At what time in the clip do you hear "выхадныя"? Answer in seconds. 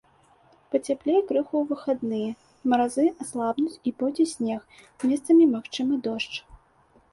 1.71-2.31